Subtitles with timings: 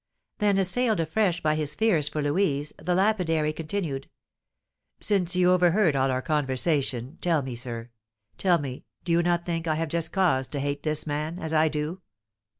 [0.39, 4.09] Then, assailed afresh by his fears for Louise, the lapidary continued:
[4.99, 7.91] "Since you overheard all our conversation, tell me, sir,
[8.39, 11.53] tell me, do you not think I have just cause to hate this man, as
[11.53, 12.01] I do?